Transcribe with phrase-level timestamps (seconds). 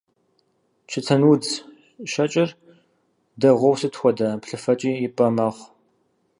[0.91, 1.49] Чэтэнудз
[2.11, 2.49] щэкӀыр
[3.39, 5.67] дэгъуэу сыт хуэдэ плъыфэкӀи ипӀэ мэхъу.